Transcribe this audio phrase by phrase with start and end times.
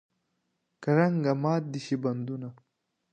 [0.83, 2.49] کرنګه مات دې شي بندونه.